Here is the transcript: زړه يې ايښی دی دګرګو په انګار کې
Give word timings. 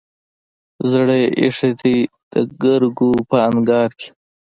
زړه 0.91 1.15
يې 1.21 1.27
ايښی 1.39 1.71
دی 1.81 1.97
دګرګو 2.33 3.11
په 3.29 3.35
انګار 3.49 3.89
کې 3.99 4.09